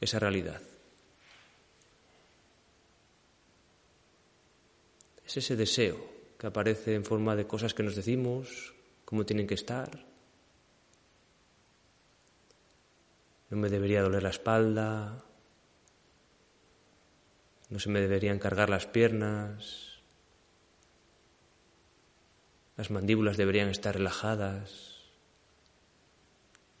esa 0.00 0.18
realidad. 0.18 0.62
Es 5.26 5.36
ese 5.36 5.56
deseo 5.56 5.98
que 6.38 6.46
aparece 6.46 6.94
en 6.94 7.04
forma 7.04 7.36
de 7.36 7.46
cosas 7.46 7.74
que 7.74 7.82
nos 7.82 7.96
decimos, 7.96 8.74
cómo 9.04 9.26
tienen 9.26 9.46
que 9.46 9.54
estar. 9.54 10.06
No 13.50 13.56
me 13.58 13.68
debería 13.68 14.02
doler 14.02 14.22
la 14.22 14.30
espalda, 14.30 15.22
no 17.68 17.78
se 17.78 17.88
me 17.90 18.00
deberían 18.00 18.38
cargar 18.38 18.70
las 18.70 18.86
piernas, 18.86 19.93
las 22.76 22.90
mandíbulas 22.90 23.36
deberían 23.36 23.68
estar 23.68 23.94
relajadas. 23.94 24.94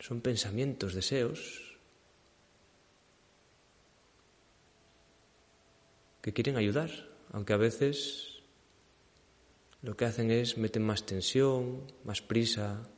Son 0.00 0.20
pensamientos, 0.20 0.94
deseos 0.94 1.78
que 6.20 6.32
quieren 6.32 6.56
ayudar, 6.56 6.90
aunque 7.32 7.52
a 7.52 7.58
veces 7.58 8.42
lo 9.82 9.94
que 9.94 10.06
hacen 10.06 10.30
es 10.30 10.56
meten 10.56 10.82
más 10.82 11.04
tensión, 11.04 11.92
más 12.02 12.22
prisa. 12.22 12.88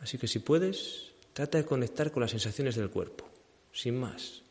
Así 0.00 0.18
que 0.18 0.28
si 0.28 0.38
puedes, 0.38 1.14
trata 1.32 1.56
de 1.56 1.64
conectar 1.64 2.12
con 2.12 2.20
las 2.20 2.30
sensaciones 2.30 2.76
del 2.76 2.90
cuerpo, 2.90 3.28
sin 3.72 3.98
más. 3.98 4.42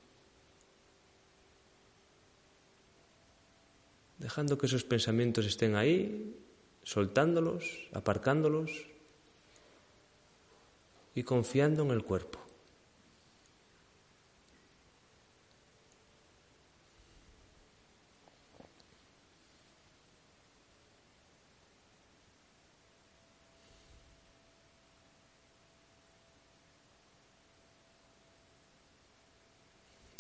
Dejando 4.17 4.57
que 4.57 4.65
esos 4.65 4.83
pensamientos 4.83 5.45
estén 5.45 5.75
ahí, 5.75 6.33
soltándolos, 6.81 7.89
aparcándolos 7.93 8.87
y 11.13 11.21
confiando 11.21 11.83
en 11.83 11.91
el 11.91 12.03
cuerpo. 12.03 12.39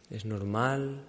Es 0.09 0.23
normal 0.23 1.06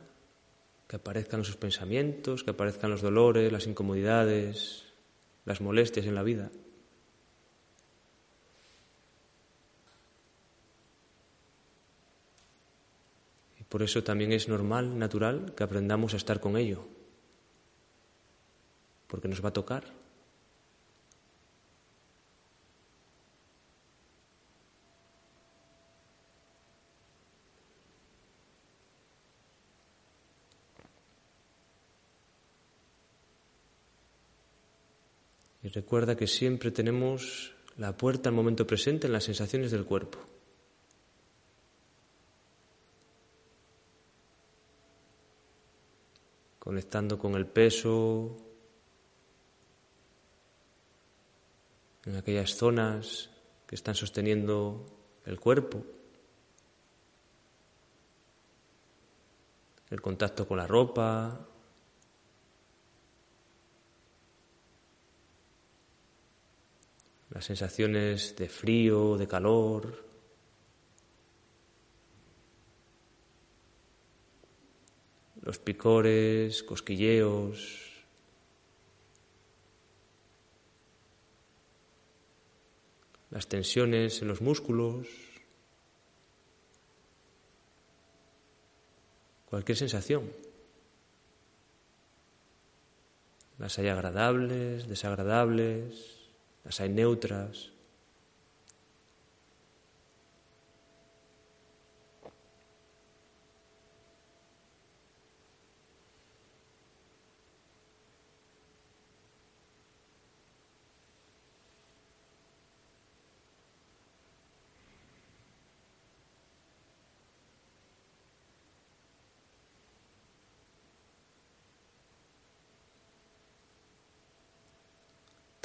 que 0.89 0.97
aparezcan 0.97 1.43
esos 1.43 1.57
pensamientos, 1.57 2.43
que 2.43 2.51
aparezcan 2.51 2.91
los 2.91 3.03
dolores, 3.03 3.53
las 3.53 3.67
incomodidades, 3.67 4.87
las 5.45 5.61
molestias 5.61 6.07
en 6.07 6.15
la 6.15 6.23
vida. 6.23 6.51
Y 13.61 13.65
por 13.65 13.83
eso 13.83 14.03
también 14.03 14.33
es 14.33 14.49
normal, 14.49 14.99
natural, 14.99 15.53
que 15.55 15.63
aprendamos 15.63 16.15
a 16.15 16.17
estar 16.17 16.41
con 16.41 16.57
ello, 16.57 16.89
porque 19.09 19.29
nos 19.29 19.45
va 19.45 19.51
a 19.51 19.53
tocar. 19.53 19.98
Recuerda 35.73 36.17
que 36.17 36.27
siempre 36.27 36.71
tenemos 36.71 37.55
la 37.77 37.97
puerta 37.97 38.29
al 38.29 38.35
momento 38.35 38.67
presente 38.67 39.07
en 39.07 39.13
las 39.13 39.25
sensaciones 39.25 39.71
del 39.71 39.85
cuerpo. 39.85 40.19
Conectando 46.59 47.19
con 47.19 47.35
el 47.35 47.47
peso 47.47 48.37
en 52.05 52.17
aquellas 52.17 52.55
zonas 52.55 53.31
que 53.67 53.75
están 53.75 53.95
sosteniendo 53.95 54.87
el 55.27 55.39
cuerpo. 55.39 55.85
El 59.91 60.01
contacto 60.01 60.47
con 60.47 60.59
la 60.59 60.67
ropa, 60.67 61.49
las 67.39 67.45
sensaciones 67.45 68.35
de 68.35 68.49
frío, 68.49 69.17
de 69.17 69.29
calor. 69.29 70.05
Los 75.43 75.61
picores, 75.61 76.65
cosquilleos. 76.65 77.93
Las 83.31 83.47
tensiones 83.47 84.21
en 84.21 84.27
los 84.27 84.41
músculos. 84.41 85.07
Cualquier 89.49 89.79
sensación. 89.79 90.33
Las 93.59 93.79
hay 93.79 93.87
agradables, 93.87 94.89
desagradables 94.89 96.18
las 96.69 96.81
hay 96.81 96.91
neutras. 96.91 97.73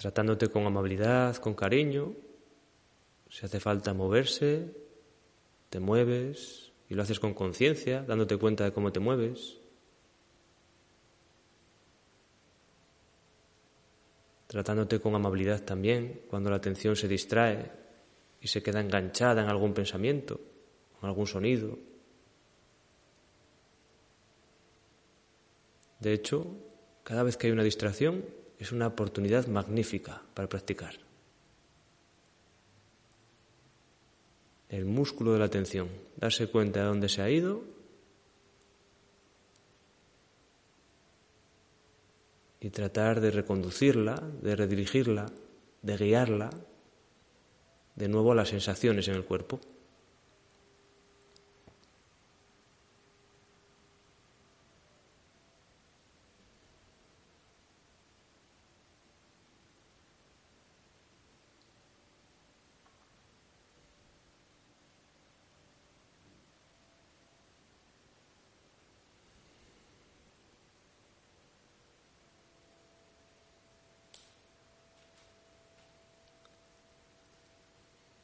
Tratándote 0.04 0.50
con 0.50 0.66
amabilidad, 0.66 1.38
con 1.38 1.54
cariño. 1.54 2.14
Si 3.30 3.46
hace 3.46 3.62
falta 3.62 3.94
moverse, 3.94 4.76
te 5.70 5.80
mueves 5.80 6.74
y 6.90 6.94
lo 6.94 7.04
haces 7.04 7.22
con 7.22 7.34
conciencia, 7.34 8.04
dándote 8.04 8.36
cuenta 8.36 8.66
de 8.66 8.74
cómo 8.74 8.92
te 8.92 9.00
mueves. 9.00 9.62
Tratándote 14.48 15.00
con 15.00 15.16
amabilidad 15.16 15.64
también 15.64 16.24
cuando 16.30 16.50
la 16.50 16.58
atención 16.58 16.98
se 16.98 17.08
distrae 17.08 17.72
y 18.42 18.48
se 18.50 18.62
queda 18.62 18.82
enganchada 18.82 19.42
en 19.42 19.48
algún 19.48 19.74
pensamiento, 19.74 20.38
en 21.02 21.08
algún 21.08 21.28
sonido. 21.28 21.80
De 26.02 26.12
hecho, 26.12 26.46
cada 27.04 27.24
vez 27.24 27.38
que 27.38 27.48
hay 27.48 27.54
una 27.54 27.64
distracción, 27.64 28.43
es 28.64 28.72
una 28.72 28.88
oportunidad 28.88 29.48
magnífica 29.48 30.22
para 30.34 30.48
practicar. 30.48 30.96
El 34.70 34.86
músculo 34.86 35.34
de 35.34 35.40
la 35.40 35.46
atención, 35.46 35.90
darse 36.16 36.48
cuenta 36.48 36.80
de 36.80 36.86
dónde 36.86 37.10
se 37.10 37.22
ha 37.22 37.30
ido 37.30 37.62
y 42.62 42.70
tratar 42.70 43.20
de 43.20 43.32
reconducirla, 43.32 44.24
de 44.42 44.56
redirigirla, 44.56 45.30
de 45.82 45.98
guiarla 45.98 46.50
de 47.96 48.08
nuevo 48.08 48.32
a 48.32 48.36
las 48.36 48.48
sensaciones 48.48 49.10
en 49.10 49.16
el 49.16 49.26
cuerpo. 49.26 49.60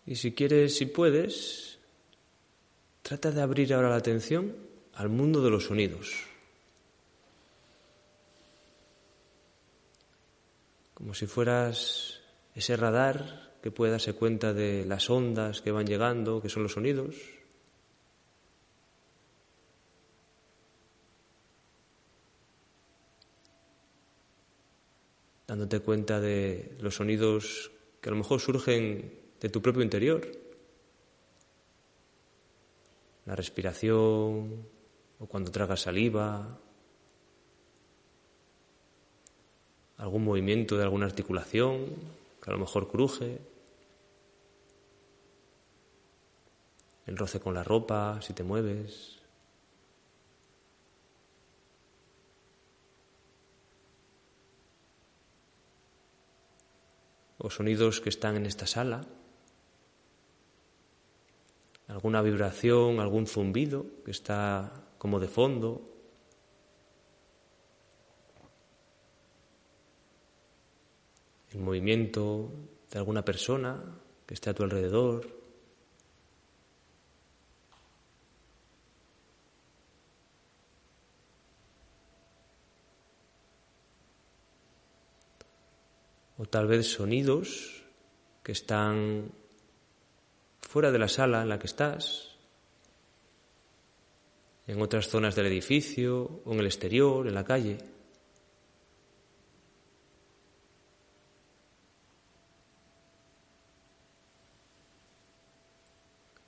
Y 0.10 0.15
si 0.15 0.34
quieres, 0.34 0.76
si 0.76 0.88
puedes, 0.88 1.78
trata 3.04 3.30
de 3.30 3.43
abrir 3.43 3.72
ahora 3.76 3.91
la 3.91 3.98
atención 3.98 4.56
al 4.95 5.08
mundo 5.08 5.39
de 5.43 5.52
los 5.52 5.65
sonidos. 5.65 6.26
Como 10.95 11.13
si 11.13 11.28
fueras 11.28 12.22
ese 12.56 12.76
radar 12.76 13.54
que 13.62 13.69
puede 13.69 13.91
darse 13.91 14.13
cuenta 14.13 14.52
de 14.52 14.84
las 14.84 15.12
ondas 15.12 15.62
que 15.62 15.69
van 15.69 15.86
llegando, 15.86 16.41
que 16.41 16.50
son 16.50 16.63
los 16.63 16.74
sonidos. 16.74 17.15
Dándote 25.45 25.82
cuenta 25.82 26.19
de 26.19 26.76
los 26.80 26.95
sonidos 26.95 27.69
que 28.02 28.10
a 28.10 28.12
lo 28.12 28.17
mejor 28.17 28.39
surgen 28.39 29.19
de 29.39 29.49
tu 29.49 29.62
propio 29.62 29.82
interior. 29.82 30.28
La 33.25 33.36
respiración 33.36 34.65
o 35.19 35.25
cuando 35.28 35.52
tragas 35.52 35.82
saliva, 35.82 36.60
algún 39.97 40.23
movimiento 40.23 40.78
de 40.78 40.84
alguna 40.84 41.06
articulación 41.06 41.86
que 42.41 42.49
a 42.49 42.54
lo 42.54 42.60
mejor 42.60 42.89
cruje, 42.89 43.39
el 47.06 47.17
roce 47.17 47.39
con 47.39 47.54
la 47.54 47.63
ropa 47.63 48.21
si 48.21 48.34
te 48.34 48.43
mueves. 48.43 49.15
o 57.41 57.49
sonidos 57.49 58.02
que 58.02 58.10
están 58.10 58.36
en 58.36 58.45
esta 58.45 58.67
sala 58.67 59.08
alguna 61.89 62.21
vibración, 62.21 62.99
algún 62.99 63.25
zumbido 63.25 63.86
que 64.06 64.12
está 64.12 64.71
como 64.97 65.19
de 65.19 65.28
fondo. 65.28 65.82
El 71.52 71.62
movimiento 71.62 72.52
de 72.91 72.99
alguna 72.99 73.25
persona 73.25 73.84
que 74.25 74.36
esté 74.36 74.52
a 74.52 74.54
tu 74.54 74.63
alrededor. 74.63 75.39
O 86.38 86.45
tal 86.45 86.67
vez 86.67 86.93
sonidos 86.93 87.84
que 88.43 88.54
están 88.54 89.32
fuera 90.70 90.92
de 90.92 91.00
la 91.00 91.08
sala 91.08 91.42
en 91.42 91.50
la 91.50 91.58
que 91.58 91.66
estás, 91.66 92.36
en 94.68 94.80
otras 94.80 95.10
zonas 95.10 95.36
del 95.36 95.48
edificio 95.48 96.44
o 96.46 96.54
en 96.54 96.60
el 96.60 96.68
exterior, 96.68 97.28
en 97.28 97.34
la 97.34 97.44
calle. 97.44 97.80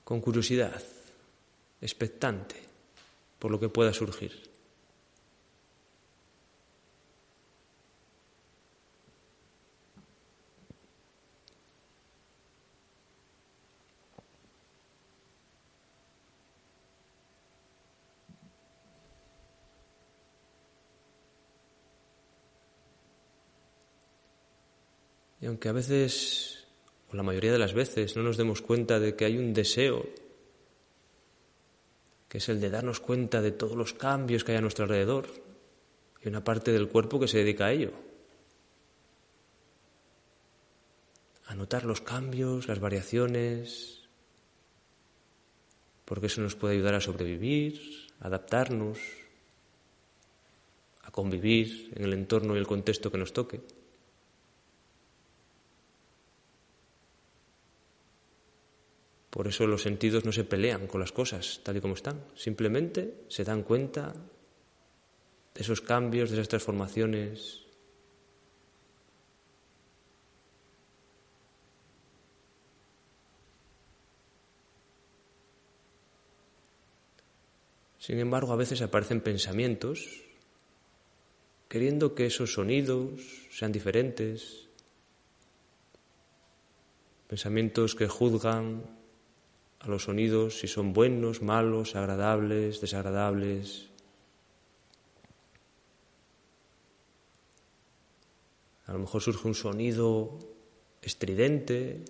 Con 0.04 0.20
curiosidad, 0.20 0.80
expectante 1.80 2.62
por 3.40 3.50
lo 3.50 3.58
que 3.58 3.70
pueda 3.70 3.92
surgir. 3.92 4.51
Aunque 25.62 25.68
a 25.68 25.80
veces, 25.80 26.66
o 27.12 27.14
la 27.14 27.22
mayoría 27.22 27.52
de 27.52 27.58
las 27.58 27.72
veces, 27.72 28.16
no 28.16 28.24
nos 28.24 28.36
demos 28.36 28.62
cuenta 28.62 28.98
de 28.98 29.14
que 29.14 29.26
hay 29.26 29.38
un 29.38 29.54
deseo, 29.54 30.04
que 32.28 32.38
es 32.38 32.48
el 32.48 32.60
de 32.60 32.68
darnos 32.68 32.98
cuenta 32.98 33.40
de 33.40 33.52
todos 33.52 33.76
los 33.76 33.94
cambios 33.94 34.42
que 34.42 34.50
hay 34.50 34.58
a 34.58 34.60
nuestro 34.60 34.86
alrededor, 34.86 35.28
y 36.20 36.26
una 36.26 36.42
parte 36.42 36.72
del 36.72 36.88
cuerpo 36.88 37.20
que 37.20 37.28
se 37.28 37.38
dedica 37.38 37.66
a 37.66 37.72
ello. 37.72 37.92
A 41.46 41.54
notar 41.54 41.84
los 41.84 42.00
cambios, 42.00 42.66
las 42.66 42.80
variaciones, 42.80 44.00
porque 46.04 46.26
eso 46.26 46.40
nos 46.40 46.56
puede 46.56 46.74
ayudar 46.74 46.96
a 46.96 47.00
sobrevivir, 47.00 48.08
a 48.18 48.26
adaptarnos, 48.26 48.98
a 51.02 51.12
convivir 51.12 51.92
en 51.94 52.02
el 52.02 52.14
entorno 52.14 52.56
y 52.56 52.58
el 52.58 52.66
contexto 52.66 53.12
que 53.12 53.18
nos 53.18 53.32
toque. 53.32 53.60
Por 59.32 59.48
eso 59.48 59.66
los 59.66 59.80
sentidos 59.80 60.26
no 60.26 60.30
se 60.32 60.44
pelean 60.44 60.86
con 60.86 61.00
las 61.00 61.10
cosas 61.10 61.62
tal 61.64 61.78
y 61.78 61.80
como 61.80 61.94
están, 61.94 62.22
simplemente 62.34 63.24
se 63.28 63.44
dan 63.44 63.62
cuenta 63.62 64.12
de 64.12 65.60
esos 65.62 65.80
cambios, 65.80 66.28
de 66.28 66.36
esas 66.36 66.48
transformaciones. 66.48 67.62
Sin 77.96 78.18
embargo, 78.18 78.52
a 78.52 78.56
veces 78.56 78.82
aparecen 78.82 79.22
pensamientos 79.22 80.20
queriendo 81.70 82.14
que 82.14 82.26
esos 82.26 82.52
sonidos 82.52 83.48
sean 83.50 83.72
diferentes, 83.72 84.68
pensamientos 87.28 87.94
que 87.94 88.08
juzgan 88.08 89.00
a 89.82 89.88
los 89.88 90.04
sonidos 90.04 90.60
si 90.60 90.68
son 90.68 90.92
buenos, 90.92 91.42
malos, 91.42 91.96
agradables, 91.96 92.80
desagradables. 92.80 93.88
A 98.86 98.92
lo 98.92 99.00
mejor 99.00 99.22
surge 99.22 99.48
un 99.48 99.54
sonido 99.54 100.38
estridente, 101.00 102.04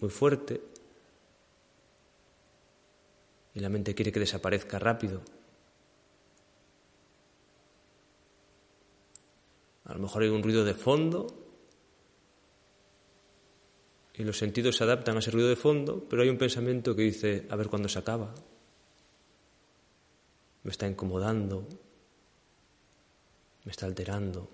muy 0.00 0.10
fuerte, 0.10 0.60
y 3.54 3.60
la 3.60 3.68
mente 3.68 3.94
quiere 3.94 4.10
que 4.10 4.18
desaparezca 4.18 4.80
rápido. 4.80 5.22
A 9.84 9.92
lo 9.92 10.00
mejor 10.00 10.22
hay 10.22 10.30
un 10.30 10.42
ruido 10.42 10.64
de 10.64 10.74
fondo 10.74 11.43
y 14.16 14.22
los 14.22 14.38
sentidos 14.38 14.76
se 14.76 14.84
adaptan 14.84 15.16
a 15.16 15.18
ese 15.18 15.30
ruido 15.30 15.48
de 15.48 15.56
fondo, 15.56 16.06
pero 16.08 16.22
hay 16.22 16.28
un 16.28 16.38
pensamiento 16.38 16.94
que 16.94 17.02
dice, 17.02 17.46
a 17.50 17.56
ver 17.56 17.68
cuándo 17.68 17.88
se 17.88 17.98
acaba. 17.98 18.32
Me 20.62 20.70
está 20.70 20.86
incomodando, 20.86 21.66
me 23.64 23.70
está 23.70 23.86
alterando. 23.86 24.48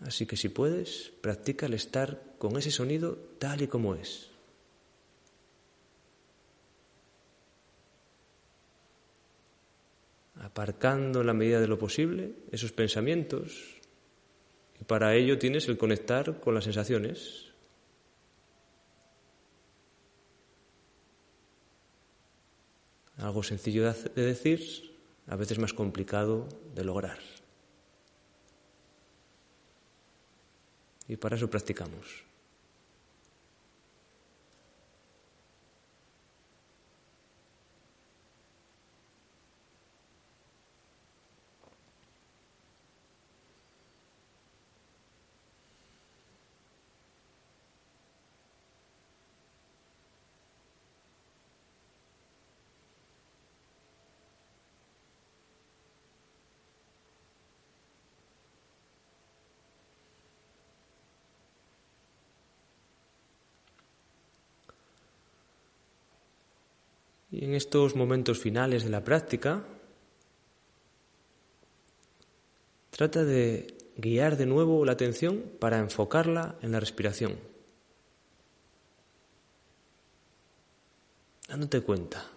Así 0.00 0.26
que 0.26 0.36
si 0.36 0.48
puedes, 0.48 1.10
practica 1.20 1.66
el 1.66 1.74
estar 1.74 2.36
con 2.38 2.56
ese 2.56 2.70
sonido 2.70 3.18
tal 3.40 3.62
y 3.62 3.66
como 3.66 3.96
es. 3.96 4.30
Aparcando 10.40 11.20
en 11.20 11.26
la 11.26 11.34
medida 11.34 11.60
de 11.60 11.68
lo 11.68 11.78
posible 11.78 12.32
esos 12.52 12.72
pensamientos 12.72 13.78
y 14.80 14.84
para 14.84 15.14
ello 15.14 15.38
tienes 15.38 15.68
el 15.68 15.76
conectar 15.76 16.40
con 16.40 16.54
las 16.54 16.64
sensaciones. 16.64 17.46
Algo 23.16 23.42
sencillo 23.42 23.92
de 23.92 24.22
decir, 24.22 24.96
a 25.26 25.34
veces 25.34 25.58
más 25.58 25.74
complicado 25.74 26.48
de 26.74 26.84
lograr. 26.84 27.18
Y 31.08 31.16
para 31.16 31.34
eso 31.34 31.50
practicamos. 31.50 32.27
Y 67.38 67.44
en 67.44 67.54
estos 67.54 67.94
momentos 67.94 68.40
finales 68.40 68.82
de 68.82 68.90
la 68.90 69.04
práctica, 69.04 69.62
trata 72.90 73.22
de 73.22 73.76
guiar 73.96 74.36
de 74.36 74.44
nuevo 74.44 74.84
la 74.84 74.90
atención 74.90 75.44
para 75.60 75.78
enfocarla 75.78 76.56
en 76.62 76.72
la 76.72 76.80
respiración. 76.80 77.38
Dándote 81.46 81.80
cuenta 81.82 82.28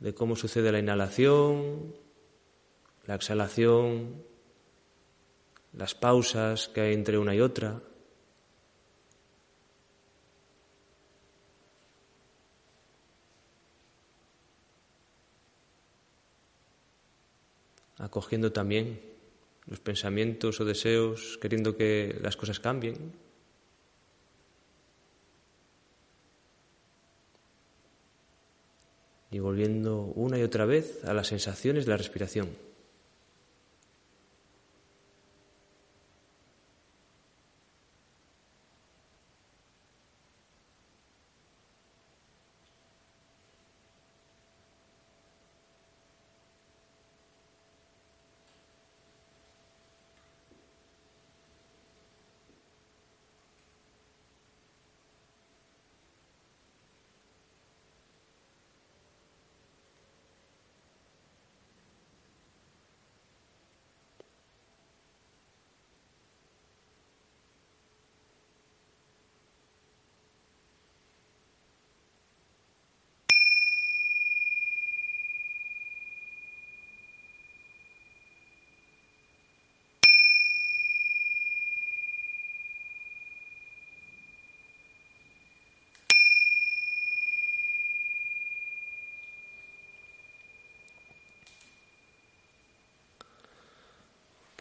de 0.00 0.12
cómo 0.12 0.36
sucede 0.36 0.70
la 0.70 0.80
inhalación, 0.80 1.94
la 3.06 3.14
exhalación, 3.14 4.22
las 5.72 5.94
pausas 5.94 6.68
que 6.68 6.82
hay 6.82 6.92
entre 6.92 7.16
una 7.16 7.34
y 7.34 7.40
otra. 7.40 7.80
Acogiendo 17.98 18.52
también 18.52 19.00
los 19.66 19.80
pensamientos 19.80 20.60
o 20.60 20.64
deseos, 20.64 21.38
queriendo 21.40 21.76
que 21.76 22.16
las 22.22 22.36
cosas 22.36 22.60
cambien. 22.60 23.12
Y 29.30 29.40
volviendo 29.40 30.00
una 30.16 30.38
y 30.38 30.42
otra 30.42 30.64
vez 30.64 31.04
a 31.04 31.12
las 31.12 31.26
sensaciones 31.28 31.84
de 31.84 31.90
la 31.90 31.98
respiración. 31.98 32.67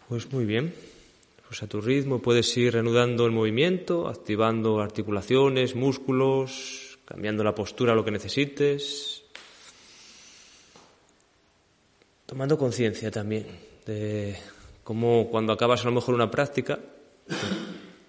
Pues 0.08 0.32
muy 0.32 0.46
bien. 0.46 0.74
Pues 1.46 1.64
a 1.64 1.68
tu 1.68 1.82
ritmo 1.82 2.22
puedes 2.22 2.56
ir 2.56 2.72
reanudando 2.72 3.26
el 3.26 3.34
movimiento, 3.34 4.08
activando 4.08 4.80
articulaciones, 4.80 5.76
músculos, 5.76 6.98
cambiando 7.04 7.44
la 7.44 7.54
postura 7.54 7.94
lo 7.94 8.06
que 8.06 8.12
necesites. 8.12 9.24
Tomando 12.26 12.58
conciencia 12.58 13.12
también 13.12 13.48
de 13.86 14.38
cómo 14.82 15.28
cuando 15.30 15.52
acabas 15.52 15.82
a 15.82 15.90
lo 15.90 15.92
mejor 15.92 16.16
una 16.16 16.32
práctica 16.32 16.80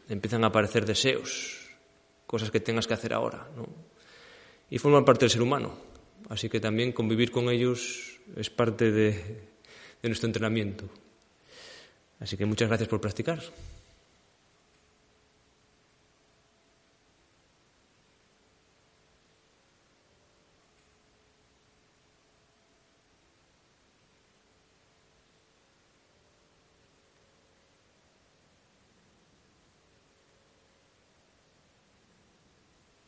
empiezan 0.09 0.45
a 0.45 0.49
aparecer 0.49 0.87
deseos, 0.87 1.69
cosas 2.29 2.53
que 2.53 2.61
tengas 2.61 2.87
que 2.87 2.95
hacer 2.95 3.13
ahora, 3.13 3.49
¿no? 3.57 3.67
Y 4.71 4.79
forman 4.79 5.05
parte 5.05 5.25
del 5.25 5.31
ser 5.31 5.43
humano. 5.43 5.77
Así 6.29 6.49
que 6.49 6.61
también 6.61 6.93
convivir 6.93 7.33
con 7.33 7.49
ellos 7.49 8.21
es 8.37 8.51
parte 8.51 8.93
de 8.93 9.49
nuestro 10.05 10.29
entrenamiento. 10.29 10.89
Así 12.21 12.37
que 12.37 12.47
muchas 12.47 12.69
gracias 12.69 12.89
por 12.89 13.01
practicar. 13.01 13.41